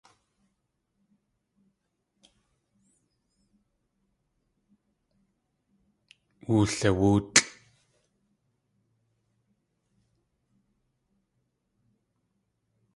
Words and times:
Wuliwóotlʼ. 6.47 7.37